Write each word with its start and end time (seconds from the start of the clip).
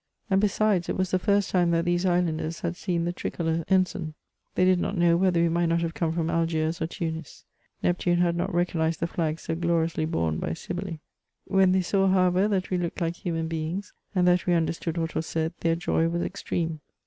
And 0.31 0.41
besides, 0.41 0.89
it 0.89 0.97
was 0.97 1.11
the 1.11 1.19
first 1.19 1.51
time 1.51 1.69
that 1.69 1.85
these 1.85 2.07
islanders 2.07 2.61
had 2.61 2.75
seen 2.75 3.05
the 3.05 3.13
tricolor 3.13 3.63
ensign; 3.69 4.15
they 4.55 4.65
did 4.65 4.79
not 4.79 4.97
know 4.97 5.15
whether 5.15 5.39
we 5.39 5.47
might 5.47 5.67
not 5.67 5.81
have 5.81 5.93
come 5.93 6.11
from 6.11 6.27
Algiers 6.27 6.81
or 6.81 6.87
Tunis; 6.87 7.45
Neptune 7.83 8.17
had 8.17 8.35
not 8.35 8.51
recognised 8.51 8.99
the 8.99 9.05
flag 9.05 9.39
so 9.39 9.53
gloriously 9.53 10.05
borne 10.05 10.39
by 10.39 10.53
Cybele. 10.53 10.97
When 11.45 11.71
they 11.71 11.83
saw, 11.83 12.07
however, 12.07 12.47
that 12.47 12.71
we 12.71 12.79
looked 12.79 12.99
like 12.99 13.17
human 13.17 13.47
beings, 13.47 13.93
and 14.15 14.27
that 14.27 14.47
we 14.47 14.55
understood 14.55 14.97
what 14.97 15.13
was 15.13 15.27
said, 15.27 15.53
their 15.59 15.75
joy 15.75 16.07
was 16.09 16.23
ex 16.23 16.41
treme. 16.41 16.79